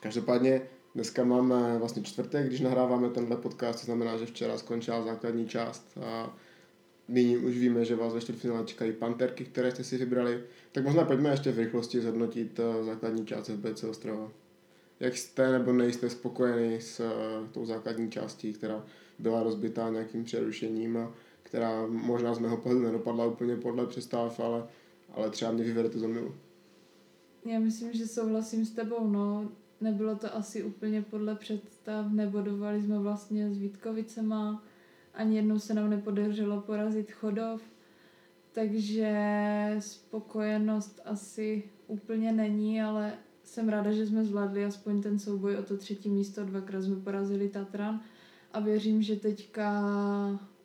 [0.00, 0.62] Každopádně
[0.94, 5.98] dneska máme vlastně čtvrtek, když nahráváme tenhle podcast, to znamená, že včera skončila základní část
[6.02, 6.36] a
[7.08, 10.42] nyní už víme, že vás ve čtvrtfinále čekají panterky, které jste si vybrali.
[10.72, 14.32] Tak možná pojďme ještě v rychlosti zhodnotit eh, základní část FBC Ostrava.
[15.00, 17.12] Jak jste nebo nejste spokojeni s eh,
[17.52, 18.84] tou základní částí, která
[19.18, 24.66] byla rozbitá nějakým přerušením a která možná z mého pohledu nedopadla úplně podle představ, ale,
[25.14, 26.34] ale třeba mě vyvedete z omilu.
[27.44, 29.48] Já myslím, že souhlasím s tebou, no
[29.80, 34.62] nebylo to asi úplně podle představ, nebodovali jsme vlastně s Vítkovicema,
[35.14, 37.62] ani jednou se nám nepodařilo porazit Chodov,
[38.52, 39.16] takže
[39.78, 43.12] spokojenost asi úplně není, ale
[43.44, 47.48] jsem ráda, že jsme zvládli aspoň ten souboj o to třetí místo, dvakrát jsme porazili
[47.48, 48.00] Tatran
[48.52, 49.82] a věřím, že teďka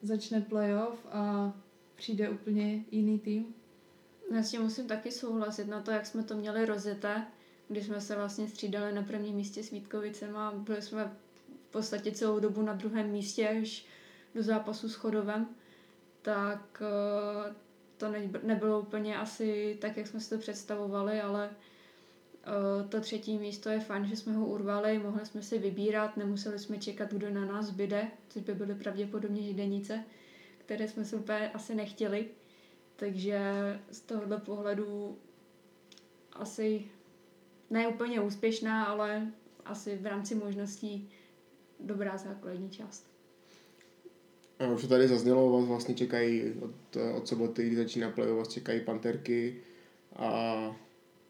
[0.02, 1.54] začne playoff a
[1.96, 3.46] přijde úplně jiný tým.
[4.36, 7.26] Já s tím musím taky souhlasit na to, jak jsme to měli rozjeté
[7.70, 11.12] kdy jsme se vlastně střídali na prvním místě s Vítkovicem a byli jsme
[11.70, 13.86] v podstatě celou dobu na druhém místě až
[14.36, 15.48] do zápasu s Chodovem,
[16.22, 17.54] tak eh,
[17.98, 18.12] to
[18.44, 23.80] nebylo úplně asi tak, jak jsme si to představovali, ale eh, to třetí místo je
[23.80, 27.70] fajn, že jsme ho urvali, mohli jsme si vybírat, nemuseli jsme čekat, kdo na nás
[27.70, 30.04] byde, což by byly pravděpodobně židenice,
[30.58, 32.28] které jsme si úplně asi nechtěli.
[32.96, 33.40] Takže
[33.92, 35.18] z tohohle pohledu
[36.34, 36.86] asi
[37.70, 39.32] ne úplně úspěšná, ale
[39.66, 41.10] asi v rámci možností
[41.80, 43.10] dobrá základní část.
[44.60, 48.48] A už to tady zaznělo, vás vlastně čekají od, od soboty, kdy začíná play vás
[48.48, 49.62] čekají panterky
[50.16, 50.76] a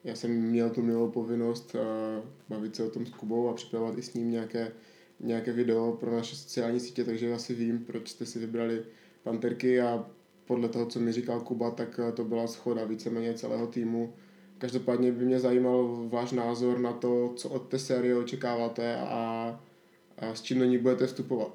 [0.04, 3.98] já jsem měl tu milou povinnost uh, bavit se o tom s Kubou a připravovat
[3.98, 4.72] i s ním nějaké,
[5.20, 8.84] nějaké video pro naše sociální sítě, takže asi vím, proč jste si vybrali
[9.24, 10.06] panterky a
[10.46, 14.14] podle toho, co mi říkal Kuba, tak to byla schoda víceméně celého týmu
[14.60, 19.60] Každopádně by mě zajímal váš názor na to, co od té série očekáváte a,
[20.18, 21.52] a s čím do ní budete vstupovat.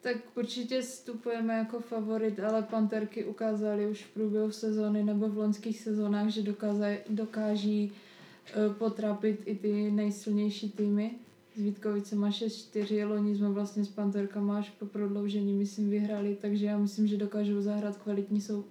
[0.00, 5.80] Tak určitě vstupujeme jako favorit, ale Panterky ukázali už v průběhu sezóny nebo v loňských
[5.80, 11.10] sezónách, že dokázaj, dokáží uh, potrapit i ty nejsilnější týmy.
[11.56, 16.78] S Vítkovicema 6-4, loni jsme vlastně s Panterkama až po prodloužení, myslím, vyhrali, takže já
[16.78, 18.64] myslím, že dokážou zahrát kvalitní sou, uh,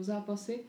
[0.00, 0.60] zápasy.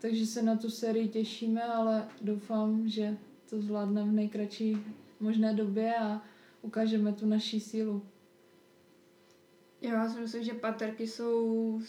[0.00, 3.16] Takže se na tu sérii těšíme, ale doufám, že
[3.50, 4.76] to zvládneme v nejkratší
[5.20, 6.22] možné době a
[6.62, 8.02] ukážeme tu naší sílu.
[9.80, 11.80] Já si myslím, že paterky jsou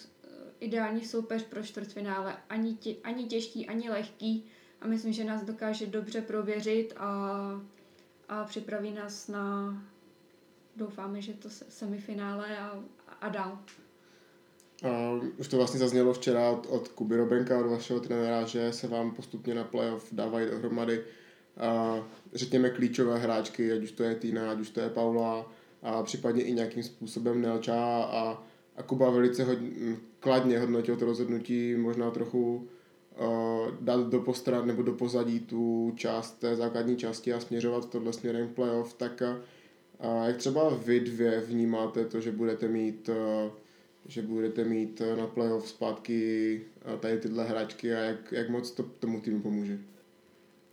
[0.60, 2.38] ideální soupeř pro čtvrtfinále.
[2.50, 4.46] Ani, tě, ani těžký, ani lehký.
[4.82, 7.08] A myslím, že nás dokáže dobře prověřit a,
[8.30, 9.74] a připraví nás na,
[10.76, 12.84] doufáme, že to semifinále a,
[13.22, 13.60] a dál.
[14.84, 18.88] Uh, už to vlastně zaznělo včera od, od Kuby Robenka, od vašeho trenéra, že se
[18.88, 21.00] vám postupně na playoff dávají dohromady.
[21.00, 22.04] Uh,
[22.34, 25.52] řekněme klíčové hráčky, ať už to je Týna, ať už to je Paula
[25.82, 28.04] a případně i nějakým způsobem Nelča.
[28.04, 28.44] A,
[28.76, 29.70] a Kuba velice hodně,
[30.20, 32.56] kladně hodnotil to rozhodnutí, možná trochu
[33.20, 38.14] uh, dát do postrad nebo do pozadí tu část té základní části a směřovat tohle
[38.14, 43.52] směrem playoff, tak uh, jak třeba vy dvě vnímáte to, že budete mít uh,
[44.06, 46.62] že budete mít eh, na playoff zpátky
[46.94, 49.80] eh, tady tyhle hráčky a jak, jak moc to tomu týmu pomůže?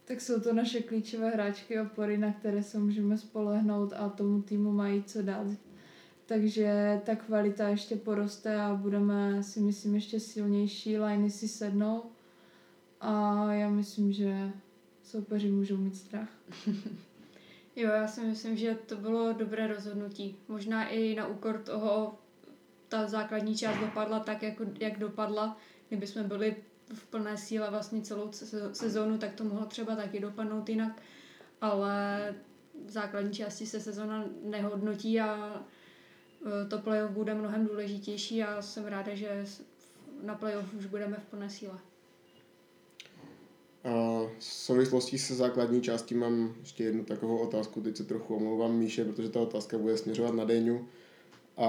[0.05, 4.73] Tak jsou to naše klíčové hráčky opory, na které se můžeme spolehnout a tomu týmu
[4.73, 5.47] mají co dát.
[6.27, 12.03] Takže ta kvalita ještě poroste a budeme si myslím ještě silnější, liney si sednou
[13.01, 14.51] a já myslím, že
[15.03, 16.29] soupeři můžou mít strach.
[17.77, 20.37] jo, já si myslím, že to bylo dobré rozhodnutí.
[20.49, 22.19] Možná i na úkor toho
[22.89, 25.57] ta základní část dopadla tak, jako, jak dopadla.
[25.89, 26.57] Kdyby jsme byli
[26.95, 28.31] v plné síle vlastně celou
[28.73, 31.03] sezónu, tak to mohlo třeba taky dopadnout jinak,
[31.61, 32.35] ale
[32.87, 35.61] v základní části se sezóna nehodnotí a
[36.65, 39.45] e, to playoff bude mnohem důležitější a jsem ráda, že
[40.23, 41.79] na playoff už budeme v plné síle.
[43.85, 48.77] A v souvislosti se základní částí mám ještě jednu takovou otázku, teď se trochu omlouvám
[48.77, 50.89] Míše, protože ta otázka bude směřovat na Deňu.
[51.57, 51.69] A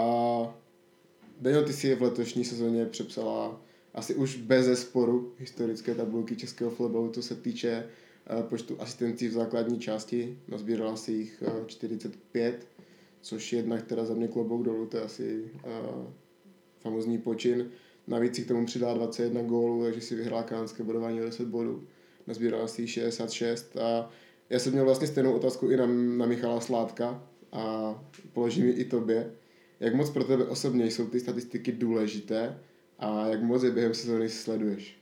[1.42, 3.62] Deňo, ty si v letošní sezóně přepsala
[3.94, 7.84] asi už bez sporu historické tabulky českého florbalu, to se týče
[8.40, 10.40] eh, počtu asistencí v základní části.
[10.48, 12.84] Nazbírala si jich 45, eh,
[13.22, 16.06] což jednak teda za mě klobouk dolů, to je asi uh,
[16.80, 17.70] famozní počin.
[18.08, 21.88] Navíc si k tomu přidá 21 gólů, takže si vyhrál kánské bodování o 10 bodů.
[22.28, 24.10] Nazbírala si 66 a
[24.50, 25.86] já jsem měl vlastně stejnou otázku i na,
[26.18, 27.96] na Michala Sládka a
[28.34, 29.32] položím ji i tobě.
[29.80, 32.60] Jak moc pro tebe osobně jsou ty statistiky důležité
[33.00, 35.00] a jak moc je během sezóny sleduješ?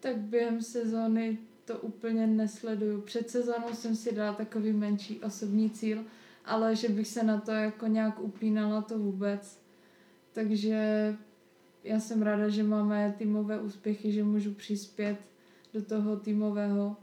[0.00, 3.00] Tak během sezóny to úplně nesleduju.
[3.00, 6.04] Před sezónou jsem si dala takový menší osobní cíl,
[6.44, 9.60] ale že bych se na to jako nějak upínala, to vůbec.
[10.32, 11.16] Takže
[11.84, 15.16] já jsem ráda, že máme týmové úspěchy, že můžu přispět
[15.74, 16.96] do toho týmového.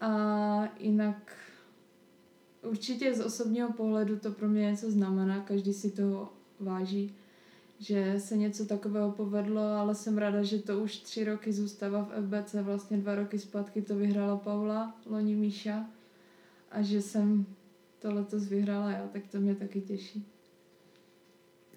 [0.00, 1.32] A jinak
[2.62, 7.14] určitě z osobního pohledu to pro mě něco znamená, každý si toho váží,
[7.78, 12.26] že se něco takového povedlo, ale jsem ráda, že to už tři roky zůstává v
[12.26, 15.86] FBC, vlastně dva roky zpátky to vyhrála Paula, loni Míša
[16.70, 17.46] a že jsem
[17.98, 20.26] to letos vyhrála já, tak to mě taky těší.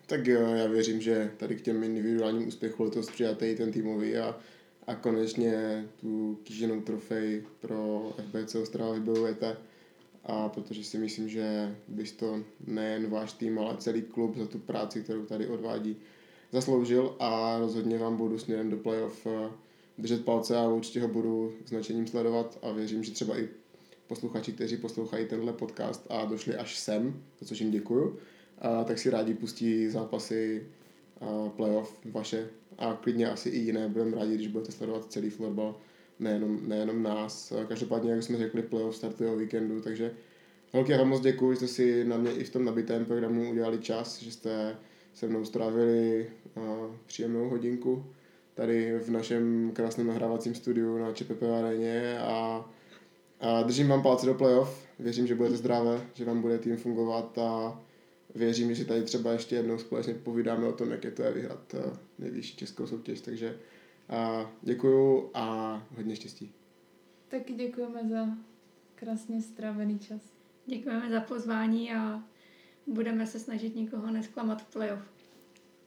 [0.08, 4.40] Tak jo, já věřím, že tady k těm individuálním úspěchům letos i ten týmový a,
[4.88, 9.58] a konečně tu kýženou trofej pro FBC Ostrava vybojujete
[10.26, 14.60] a protože si myslím, že bys to nejen váš tým, ale celý klub za tu
[14.60, 15.98] práci, kterou tady odvádí,
[16.52, 19.50] zasloužil a rozhodně vám budu směrem do playoff eh,
[19.98, 23.50] držet palce a určitě ho budu značením sledovat a věřím, že třeba i
[24.08, 28.18] posluchači, kteří poslouchají tenhle podcast a došli až sem, za což jim děkuju,
[28.62, 30.68] a tak si rádi pustí zápasy
[31.22, 33.88] a playoff vaše a klidně asi i jiné.
[33.88, 35.76] Budeme rádi, když budete sledovat celý florbal
[36.22, 37.54] nejenom, nejenom nás.
[37.68, 40.12] Každopádně, jak jsme řekli, playoff startuje o víkendu, takže
[40.74, 43.78] holky, já moc děkuji, že jste si na mě i v tom nabitém programu udělali
[43.78, 44.76] čas, že jste
[45.14, 46.64] se mnou strávili uh,
[47.06, 48.06] příjemnou hodinku
[48.54, 52.70] tady v našem krásném nahrávacím studiu na ČPP aréně a,
[53.40, 54.86] a držím vám palce do playoff.
[55.00, 57.82] Věřím, že budete zdravé, že vám bude tým fungovat a
[58.36, 61.76] věřím, že tady třeba ještě jednou společně povídáme o tom, jak je to je vyhrát
[62.20, 63.58] nejvyšší českou soutěž, takže
[64.12, 66.54] a děkuju a hodně štěstí.
[67.28, 68.28] Taky děkujeme za
[68.96, 70.22] krásně strávený čas.
[70.66, 72.24] Děkujeme za pozvání a
[72.88, 75.02] budeme se snažit nikoho nesklamat v playoff.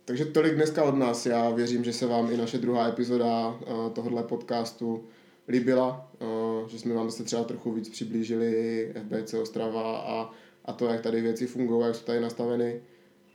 [0.04, 1.26] Takže tolik dneska od nás.
[1.26, 3.60] Já věřím, že se vám i naše druhá epizoda
[3.92, 5.04] tohohle podcastu
[5.48, 6.12] líbila,
[6.68, 10.30] že jsme vám zase třeba trochu víc přiblížili FBC Ostrava a,
[10.64, 12.82] a to, jak tady věci fungují, jak jsou tady nastaveny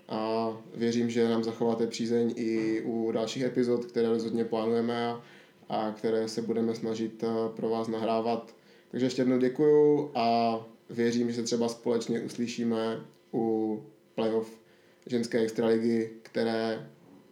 [0.09, 5.21] a věřím, že nám zachováte přízeň i u dalších epizod, které rozhodně plánujeme a,
[5.69, 8.55] a které se budeme snažit eh, pro vás nahrávat.
[8.91, 12.99] Takže ještě jednou děkuju a věřím, že se třeba společně uslyšíme
[13.33, 13.79] u
[14.15, 14.59] playoff
[15.05, 16.89] ženské extraligy, které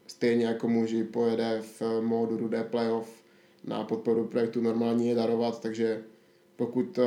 [0.08, 3.24] stejně jako muži pojede v módu rudé playoff
[3.64, 6.02] na podporu projektu Normální je darovat, takže
[6.56, 7.04] pokud eh,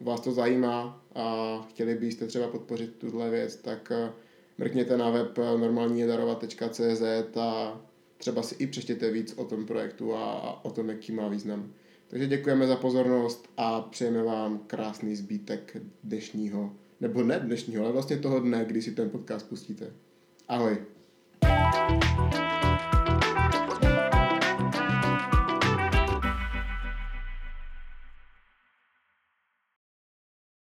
[0.00, 4.12] vás to zajímá a chtěli byste třeba podpořit tuhle věc, tak eh,
[4.60, 7.80] mrkněte na web normálniedarovat.cz a
[8.16, 11.72] třeba si i přečtěte víc o tom projektu a o tom, jaký má význam.
[12.08, 18.16] Takže děkujeme za pozornost a přejeme vám krásný zbytek dnešního, nebo ne dnešního, ale vlastně
[18.16, 19.92] toho dne, kdy si ten podcast pustíte.
[20.48, 20.78] Ahoj.